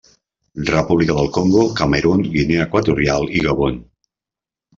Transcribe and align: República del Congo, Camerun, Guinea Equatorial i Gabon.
República 0.69 1.15
del 1.17 1.29
Congo, 1.35 1.65
Camerun, 1.81 2.25
Guinea 2.37 2.65
Equatorial 2.65 3.29
i 3.41 3.45
Gabon. 3.45 3.79